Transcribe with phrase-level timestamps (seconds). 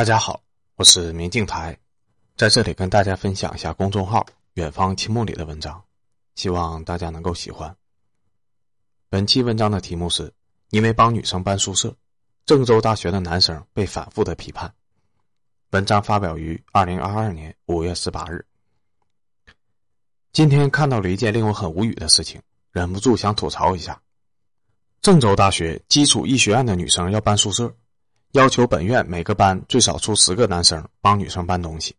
[0.00, 0.42] 大家好，
[0.76, 1.78] 我是明镜台，
[2.34, 4.26] 在这里跟大家分享一下公众号
[4.56, 5.84] “远方青梦”里的文章，
[6.36, 7.76] 希望大家能够喜欢。
[9.10, 10.32] 本期文章的题目是：
[10.70, 11.94] 因为帮女生搬宿舍，
[12.46, 14.72] 郑州大学的男生被反复的批判。
[15.72, 18.42] 文章发表于二零二二年五月十八日。
[20.32, 22.40] 今天看到了一件令我很无语的事情，
[22.72, 24.00] 忍不住想吐槽一下。
[25.02, 27.70] 郑州大学基础医学院的女生要搬宿舍。
[28.32, 31.94] 要求本院每个班最少出十个男生帮女生搬东西，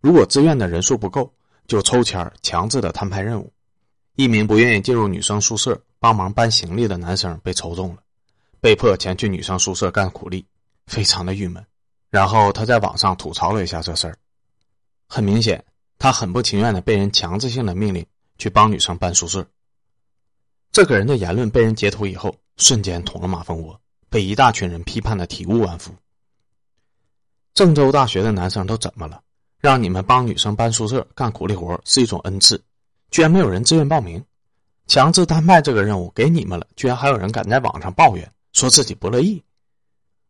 [0.00, 1.32] 如果自愿的人数不够，
[1.66, 3.52] 就抽签强制的摊派任务。
[4.14, 8.02] 一名不愿意进入女生宿舍帮忙搬行李的男生被抽中了，
[8.60, 10.46] 被迫前去女生宿舍干苦力，
[10.86, 11.64] 非常的郁闷。
[12.10, 14.16] 然后他在网上吐槽了一下这事儿，
[15.08, 15.64] 很明显，
[15.98, 18.06] 他很不情愿的被人强制性的命令
[18.38, 19.44] 去帮女生搬宿舍。
[20.70, 23.80] 这个人的言论被人截图以后，瞬间捅了马蜂窝。
[24.12, 25.90] 被一大群人批判的体无完肤。
[27.54, 29.22] 郑州大学的男生都怎么了？
[29.58, 32.62] 让你们帮女生搬宿舍、干苦力活是一种恩赐，
[33.10, 34.22] 居然没有人自愿报名，
[34.86, 39.42] 强制单派这个任务给你们了，居然还有人敢在网上抱怨，说自己不乐意。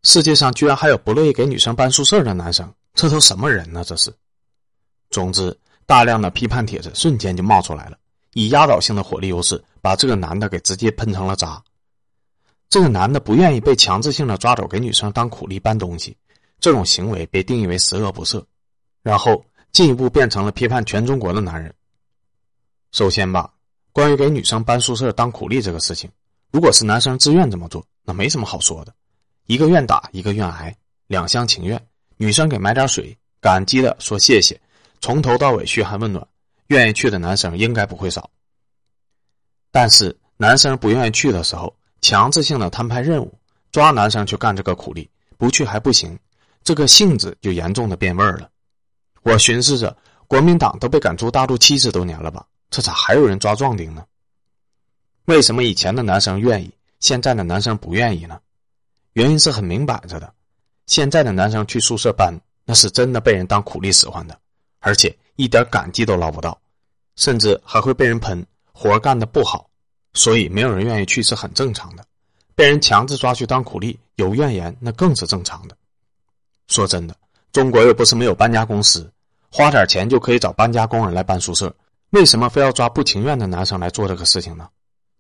[0.05, 3.83] 世界上居然还有不乐意给女生搬宿舍的男生，这都什么人呢？
[3.85, 4.15] 这是。
[5.11, 7.99] 总之，大量的批判帖子瞬间就冒出来了，
[8.35, 11.61] 以压倒性的火力优势，把这个男的给直接喷成了渣。
[12.73, 16.17] 这个男的不愿意被强制性的抓走给女生当苦力搬东西，
[16.59, 18.43] 这种行为被定义为十恶不赦，
[19.03, 21.75] 然后进一步变成了批判全中国的男人。
[22.91, 23.53] 首先吧，
[23.93, 26.11] 关于给女生搬宿舍当苦力这个事情，
[26.51, 28.95] 如果是男生自愿这么做，那没什么好说的，
[29.45, 30.75] 一个愿打一个愿挨，
[31.09, 31.79] 两厢情愿。
[32.17, 34.59] 女生给买点水，感激的说谢谢，
[35.03, 36.27] 从头到尾嘘寒问暖，
[36.69, 38.31] 愿意去的男生应该不会少。
[39.71, 41.77] 但是男生不愿意去的时候。
[42.03, 43.33] 强制性的摊派任务，
[43.71, 45.09] 抓男生去干这个苦力，
[45.39, 46.19] 不去还不行，
[46.65, 48.51] 这个性质就严重的变味儿了。
[49.23, 54.05] 我寻思着，国民党都被赶出大陆七十多年了吧，这咋还有人抓壮丁呢？
[55.27, 58.41] 为什么以前的男生愿意，现在的男生不愿意呢？
[59.13, 60.35] 原因是很明摆着的，
[60.87, 64.37] 现在的男生去宿舍搬，那是真的被人当苦力使唤的，
[64.81, 66.61] 而且一点感激都捞不到，
[67.15, 69.71] 甚至还会被人喷活干的不好。
[70.15, 72.05] 所以没有人愿意去是很正常的，
[72.55, 75.77] 被人强制抓去当苦力有怨言那更是正常的。
[76.69, 77.17] 说真的，
[77.53, 79.11] 中国又不是没有搬家公司，
[79.51, 81.75] 花点钱就可以找搬家工人来搬宿舍，
[82.11, 84.69] 为什么非要抓不情愿的男生来做这个事情呢？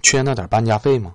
[0.03, 1.15] 缺那点搬家费吗？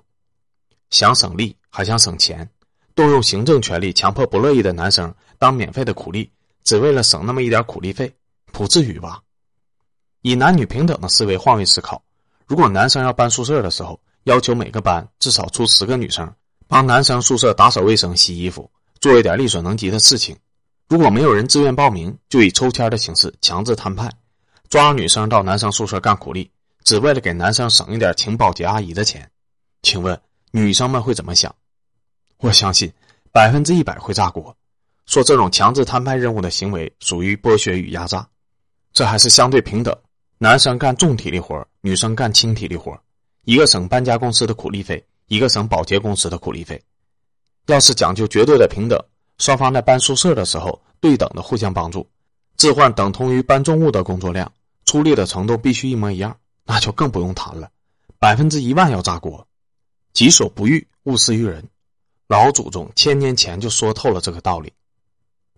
[0.90, 2.48] 想省力还想省钱，
[2.94, 6.30] 动用行政权力强迫不乐意的男生当免费的苦力，
[6.64, 8.12] 只为了省那么一点苦力费，
[8.52, 9.22] 不至于吧？
[10.22, 12.02] 以男女平等的思维换位思考。
[12.48, 16.32] 如果男生要搬宿舍的时候，要求每个班至少出十个女生，
[16.66, 18.70] 帮男生宿舍打扫卫生、洗衣服，
[19.00, 20.34] 做一点力所能及的事情。
[20.88, 24.10] 如果没有人自愿报名，就以抽签的形式强制摊派，
[24.70, 26.50] 抓女生到男生宿舍干苦力，
[26.84, 29.30] 只为了给男生省一点请保洁阿姨的钱。
[29.82, 30.18] 请问
[30.50, 31.54] 女生们会怎么想？
[32.38, 32.90] 我相信
[33.30, 34.56] 百分之一百会炸锅，
[35.04, 38.26] 说这种强制摊派任务的行为属于剥削与压榨。
[38.94, 39.94] 这还是相对平等。
[40.40, 42.96] 男生干重体力活，女生干轻体力活，
[43.42, 46.80] 一个省搬家公司的苦力费，一个省保洁公司的苦力费。
[47.66, 48.96] 要是讲究绝对的平等，
[49.38, 52.08] 双方在搬宿舍的时候对等的互相帮助，
[52.56, 54.52] 置换等同于搬重物的工作量，
[54.84, 57.68] 出力的程度必须一模一样，那就更不用谈了，
[58.20, 59.44] 百分之一万要炸锅。
[60.12, 61.68] 己所不欲，勿施于人。
[62.28, 64.72] 老祖宗千年前就说透了这个道理。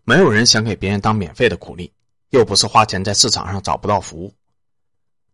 [0.04, 1.92] 没有人想给别人当免费的苦力，
[2.30, 4.32] 又不是花钱在市场上找不到服务。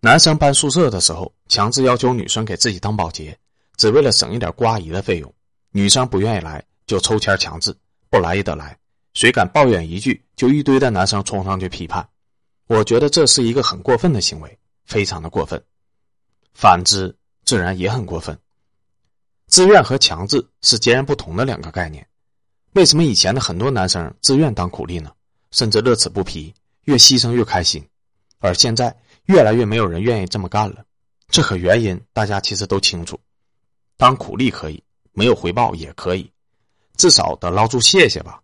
[0.01, 3.37] 男生搬宿舍的时候，强制要求女生给自己当保洁，
[3.77, 5.35] 只为了省一点姑阿姨的费用。
[5.73, 7.75] 女生不愿意来，就抽签强制，
[8.11, 8.77] 不来也得来。
[9.15, 12.07] 谁敢抱怨一句，就一堆的男生冲上去批判。
[12.67, 15.63] 我觉得这是一个很过分的行为，非常的过分。
[16.53, 18.39] 反之，自然也很过分。
[19.49, 22.07] 自愿和强制是截然不同的两个概念。
[22.75, 25.11] 为什么以前的很多男生自愿当苦力呢？
[25.53, 26.53] 甚至乐此不疲，
[26.85, 27.85] 越牺牲越开心，
[28.39, 28.95] 而现在？
[29.27, 30.85] 越来越没有人愿意这么干了，
[31.29, 33.19] 这可原因大家其实都清楚。
[33.97, 34.83] 当苦力可以，
[35.13, 36.31] 没有回报也可以，
[36.97, 38.41] 至少得捞住谢谢吧。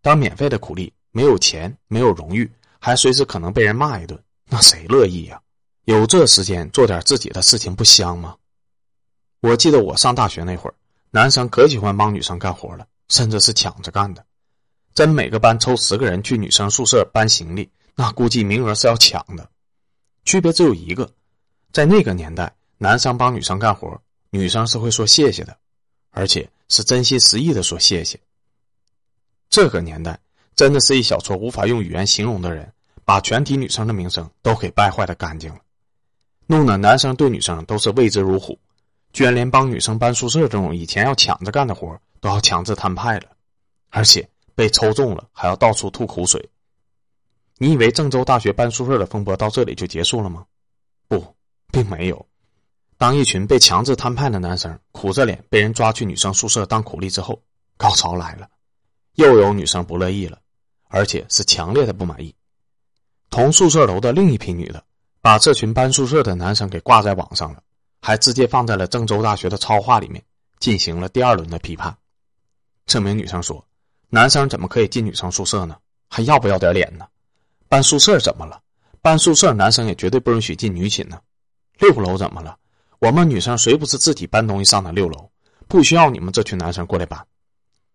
[0.00, 4.18] 当免费的苦力，没有钱，没有荣誉，还随时可能被人骂一顿，
[4.48, 5.40] 那谁乐意呀？
[5.84, 8.36] 有这时间做点自己的事情不香吗？
[9.40, 10.74] 我记得我上大学那会儿，
[11.10, 14.24] 男生可喜欢帮女生干活了，甚至是抢着干的。
[14.94, 19.50] 真每个班抽十个人去女生宿舍搬行李，那估计名额是要抢的。
[20.24, 21.10] 区别只有一个，
[21.72, 24.00] 在那个年代，男生帮女生干活，
[24.30, 25.56] 女生是会说谢谢的，
[26.10, 28.18] 而且是真心实意的说谢谢。
[29.50, 30.18] 这个年代，
[30.56, 32.72] 真的是一小撮无法用语言形容的人，
[33.04, 35.60] 把全体女生的名声都给败坏的干净了，
[36.46, 38.58] 弄得男生对女生都是畏之如虎，
[39.12, 43.28] 居然连帮女生搬宿舍这种以前要抢着干的活都要强制摊派了，
[43.90, 46.48] 而且被抽中了还要到处吐口水。
[47.58, 50.44] 你以为郑州大学搬宿舍的风波到这里就结束了吗？
[51.08, 51.24] 不，
[51.70, 52.26] 并没有。
[52.96, 57.40] 当一群被强制摊派的男生苦着脸被人抓去女生宿舍当苦力之后，
[57.76, 58.48] 高潮来了，
[59.14, 60.38] 又有女生不乐意了，
[60.88, 62.34] 而且是强烈的不满意。
[63.30, 64.82] 同宿舍楼的另一批女的
[65.20, 67.62] 把这群搬宿舍的男生给挂在网上了，
[68.00, 70.22] 还直接放在了郑州大学的超话里面，
[70.58, 71.96] 进行了第二轮的批判。
[72.86, 73.66] 这名女生说
[74.10, 75.76] ：“男生怎么可以进女生宿舍呢？
[76.08, 77.06] 还要不要点脸呢？
[77.68, 78.60] 搬宿舍怎么了？
[79.02, 81.20] 搬宿舍男生也绝对不允许进女寝呢。
[81.78, 82.56] 六楼怎么了？”
[83.00, 85.28] 我们女生谁不是自己搬东西上的六楼？
[85.68, 87.26] 不需要你们这群男生过来搬。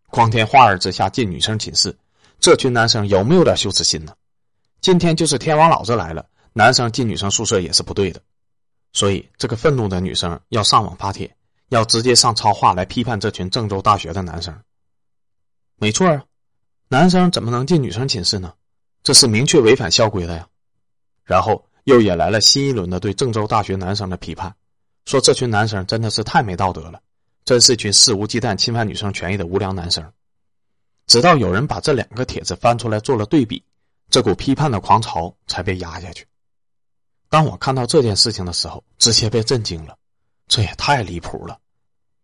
[0.10, 1.98] 光天化日之下进女生寝室，
[2.40, 4.14] 这群男生有没有点羞耻心呢？
[4.82, 8.22] 今天就是天王老子来了，男生进女生宿舍也是不对的。
[8.94, 11.36] 所以，这个愤怒的女生要上网发帖，
[11.70, 14.56] 要直接上超话来批判这群郑州大学的男生。
[15.78, 16.24] 没错啊，
[16.88, 18.54] 男生怎么能进女生寝室呢？
[19.10, 20.48] 这是明确违反校规的呀。
[21.24, 24.56] 然后又引来了新一轮的对郑州大学男生的批判。
[25.08, 27.02] 说这群男生真的是太没道德了，
[27.44, 30.14] 真是一群肆无忌惮侵犯女生权益的无良男生。
[31.08, 33.64] 直到有人把这两个帖子翻出来做了对比，
[34.12, 36.24] 这股批判的狂潮才被压下去。
[37.30, 39.98] 当我看到这件事情的时候，直接被震惊了，
[40.48, 41.58] 这也太离谱了！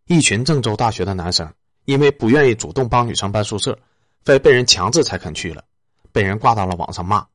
[0.05, 1.51] 一群郑州大学的男生
[1.85, 3.75] 因为不愿意主动帮女生搬宿舍，
[4.23, 5.64] 非被人强制才肯去了，
[6.15, 7.27] 被人挂到了网上骂，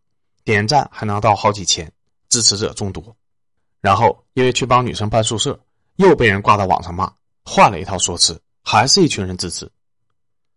[0.43, 1.93] 点赞还能到好几千，
[2.31, 3.15] 支持者众多。
[3.82, 5.61] 然后因为去帮女生搬宿舍，
[5.97, 7.12] 又被人挂到网上骂，
[7.44, 9.71] 换了一套说辞，还是一群人支持。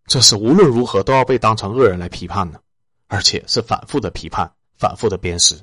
[0.06, 2.62] 这是无论如何都要被当成恶人来批判的，
[3.08, 5.60] 而且是反复的批判，反复的鞭尸。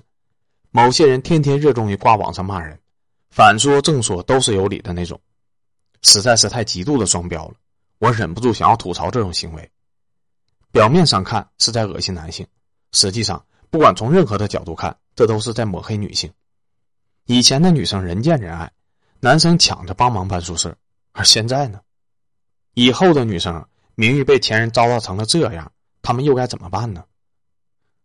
[0.70, 2.78] 某些人天天热衷于挂网上骂人，
[3.30, 5.18] 反说正说都是有理的那种，
[6.02, 7.54] 实在是太极度的双标了。
[7.96, 9.70] 我忍不住想要吐槽这种行为。
[10.72, 12.46] 表面上看是在恶心男性，
[12.92, 16.32] 实际上不管从任何的角度看，这都是在抹黑女性。
[17.26, 18.70] 以前的女生人见人爱，
[19.20, 20.76] 男生抢着帮忙搬宿舍，
[21.12, 21.80] 而现在呢？
[22.74, 25.70] 以后的女生名誉被前人糟蹋成了这样，
[26.02, 27.04] 他们又该怎么办呢？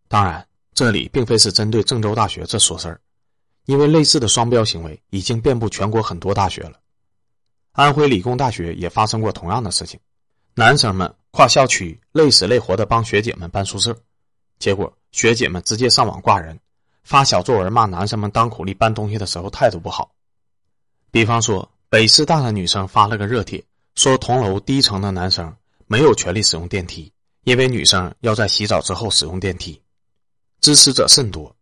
[0.07, 2.99] 当然，这里并非是针对郑州大学这说事儿，
[3.65, 6.79] 因为类似的双标行为已经遍布全国很多大学了。
[7.71, 9.99] 安徽理工大学也发生过同样的事情，
[10.57, 13.93] 男生们跨校区累死累活的帮学姐们搬宿舍，
[14.57, 16.57] 结果学姐们直接上网挂人。
[17.03, 20.09] 发小作文骂男生们当苦力搬东西的时候态度不好，
[21.11, 23.61] 比方说北师大的女生发了个热帖，
[23.95, 25.53] 说同楼低层的男生
[25.87, 27.11] 没有权利使用电梯，
[27.43, 29.79] 因为女生要在洗澡之后使用电梯。
[30.61, 31.53] 支持者甚多，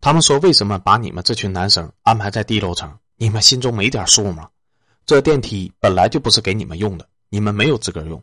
[0.00, 2.98] 他们说为什么把你们这群男生安排在低楼层？
[3.16, 4.48] 你们心中没点数吗？
[5.04, 8.22] 这电梯本来就不是给你们用的，你们没有资格用。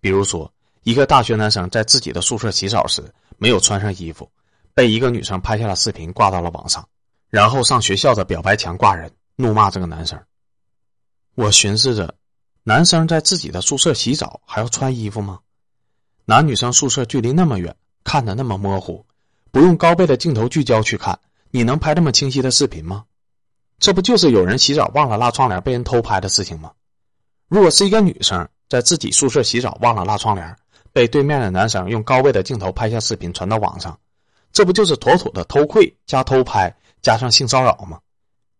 [0.00, 0.52] 比如说，
[0.82, 4.28] 一个大学男生在自己的宿舍洗澡时没有穿上衣服。
[4.74, 6.86] 被一个女生拍下了视频，挂到了网上，
[7.30, 10.20] 然后上学校的表白墙挂人，怒骂这个男生。
[11.36, 12.16] 我寻思着，
[12.64, 15.38] 男生在自己的宿舍洗澡还要穿衣服吗？
[16.24, 19.06] 男女生宿舍距离那么远，看的那么模糊，
[19.52, 21.20] 不用高倍的镜头聚焦去看，
[21.52, 23.04] 你能拍这么清晰的视频吗？
[23.78, 26.72] 这不就是有人洗澡忘了拉窗帘被人偷拍的事情吗？
[27.48, 30.56] 如果是一个女生在自己宿舍洗澡忘了拉窗帘，
[30.92, 33.98] 被对面的男生用高倍的镜头拍下视频传到网上。
[34.52, 38.00] 这不就是妥妥的偷窥加偷拍加上性骚扰吗？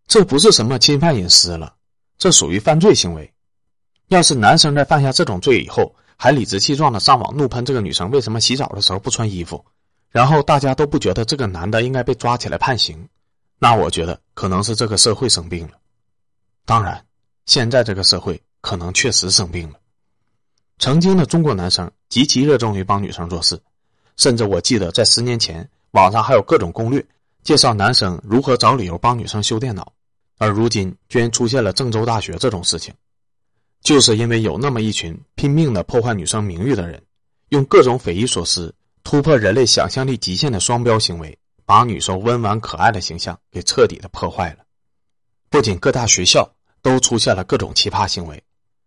[0.07, 1.75] 这不是什么侵犯隐私了，
[2.19, 3.33] 这属于犯罪行为。
[4.09, 9.65] 要是男生在犯下这种罪以后，还理直气壮的上网怒喷这个女生为什么洗澡的时候不穿衣服，
[10.11, 13.09] 然后大家都不觉得这个男的应该被抓起来判刑，
[13.59, 15.73] 那我觉得可能是这个社会生病了。
[16.65, 17.05] 当然，
[17.47, 19.79] 现在这个社会可能确实生病了。
[20.81, 23.57] 曾经的中国男生极其热衷于帮女生做事，
[24.17, 25.69] 甚至我记得在十年前。
[25.93, 27.07] 网上还有各种攻略，
[27.45, 29.91] 介绍男生如何找理由帮女生修电脑，
[30.37, 32.93] 而如今居然出现了郑州大学这种事情，
[33.83, 37.01] 就是因为有那么一群拼命的破坏女生名誉的人，
[37.51, 44.65] 用各种匪夷所思、突破人类想象力极限的双标行为，把女生温婉可爱的形象给彻底的破坏了。
[45.49, 46.47] 不仅各大学校
[46.83, 48.43] 都出现了各种奇葩行为，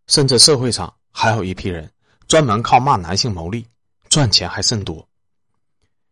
[0.10, 1.90] 甚至社会上还有一批人
[2.28, 3.66] 专门靠骂男性牟利，
[4.10, 5.08] 赚钱还甚多。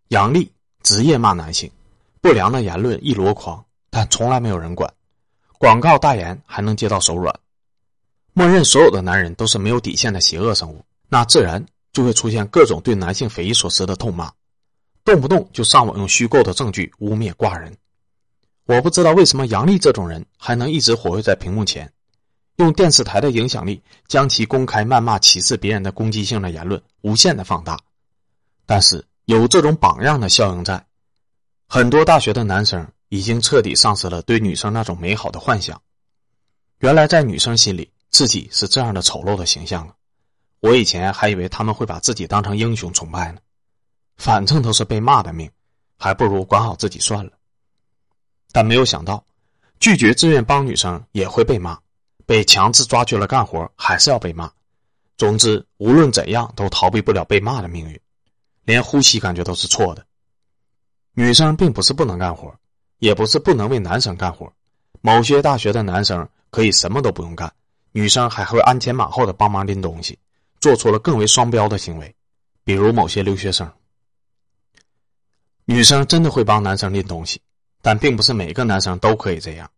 [0.07, 0.49] 杨丽。
[0.83, 1.69] 职业骂男性，
[2.21, 4.93] 不良的言论一箩筐，但从来没有人管。
[5.57, 7.37] 广告代言还能接到手软，
[8.31, 14.31] 默认所有的男人都是没有底线的邪恶生物，那自然就会出现各种对男性匪夷所思的痛骂，
[15.03, 17.75] 动不动就上网用虚构的证据污蔑挂人。
[18.65, 21.91] 我不知道为什么杨丽这种人还能一直活跃在屏幕前，
[22.57, 27.79] 用电视台的影响力将其公开谩骂、歧视别人的攻击性的言论无限的放大。
[28.65, 30.85] 但是有这种榜样的效应在，
[31.67, 35.81] 很多大学的男生已经彻底丧失了对女生那种美好的幻想。
[36.79, 39.93] 原来在女生心里，自己是这样的丑陋的形象啊！
[40.59, 43.39] 我以前还以为他们会把自己当成英雄崇拜呢。
[44.17, 45.49] 反正都是被骂的命，
[45.99, 47.31] 还不如管好自己算了。
[48.51, 49.23] 但没有想到，
[49.79, 51.79] 拒绝自愿帮女生也会被骂，
[52.27, 54.51] 被强制抓去了干活还是要被骂。
[55.17, 57.99] 总之，无论怎样都逃避不了被骂的命运，
[58.65, 60.05] 连呼吸感觉都是错的。
[61.13, 62.53] 女生并不是不能干活，
[62.99, 64.53] 也不是不能为男生干活。
[65.01, 67.51] 某些大学的男生可以什么都不用干，
[67.91, 70.19] 女生还会鞍前马后的帮忙拎东西，
[70.59, 72.15] 做出了更为双标的行为，
[72.63, 73.67] 比如某些留学生。
[75.65, 77.41] 女生真的会帮男生拎东西。
[77.79, 79.69] 但并不是每个男生都可以这样。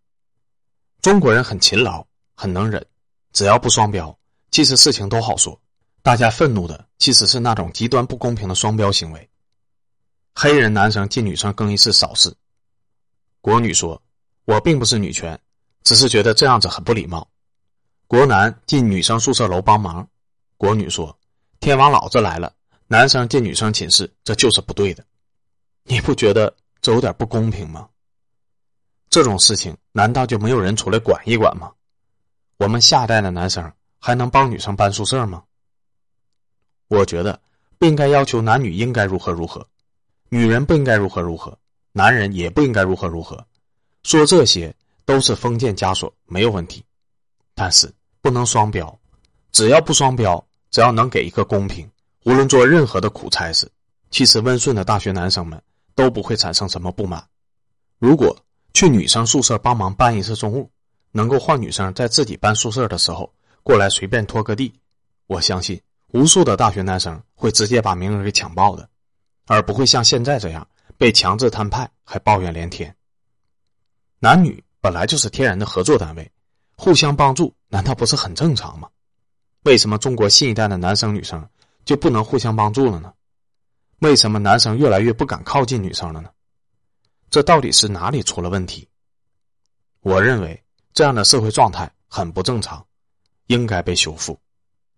[1.02, 2.04] 中国人很勤劳，
[2.42, 2.86] 很能忍，
[3.34, 4.18] 只要不双标，
[4.50, 5.60] 其实事情都好说。
[6.02, 9.30] 大家愤怒的其实是那种极端不公平的双标行为。
[10.34, 12.34] 黑人男生进女生更衣室扫视，
[13.42, 14.02] 国女说
[14.48, 15.38] ：“我并不是女权，
[15.84, 17.30] 只是觉得这样子很不礼貌。”
[18.08, 20.08] 国男进女生宿舍楼帮忙，
[20.56, 21.14] 国女说
[21.60, 22.54] ：“天王老子来了，
[22.88, 25.06] 男生进女生寝室这就是不对的。”
[25.84, 27.90] 你不觉得这有点不公平吗？
[29.10, 31.70] 这种事情难道就没有人出来管一管吗？
[32.60, 35.42] 我们下代的男生还能帮女生搬宿舍吗？
[36.90, 37.40] 我觉得
[37.78, 39.66] 不应该要求男女应该如何如何，
[40.28, 41.58] 女人不应该如何如何，
[41.94, 43.46] 男人也不应该如何如何。
[44.04, 44.76] 说这些
[45.06, 46.84] 都是封建枷锁，没有问题，
[47.56, 47.90] 但是
[48.20, 49.00] 不能双标。
[49.54, 51.90] 只要不双标，只要能给一个公平，
[52.26, 53.72] 无论做任何的苦差事，
[54.12, 55.62] 其实温顺的大学男生们
[55.96, 57.26] 都不会产生什么不满。
[58.00, 58.38] 如果。
[58.72, 60.70] 去女生宿舍帮忙搬一次重物，
[61.12, 63.32] 能够换女生在自己搬宿舍的时候
[63.64, 64.74] 过来随便拖个地，
[65.28, 68.90] 我相信无数的大学男生会直接把名额给抢爆的，
[69.46, 72.96] 而不会像现在这样被强制摊派还抱怨连天。
[74.20, 76.32] 男女本来就是天然的合作单位，
[76.76, 78.90] 互相帮助难道不是很正常吗？
[79.64, 81.48] 为什么中国新一代的男生女生
[81.86, 83.14] 就不能互相帮助了呢？
[84.00, 86.30] 为什么男生越来越不敢靠近女生了呢？
[87.30, 88.88] 这到底是哪里出了问题？
[90.02, 90.64] 我认为
[91.00, 92.86] 这样的社会状态很不正常，
[93.48, 94.38] 应该被修复。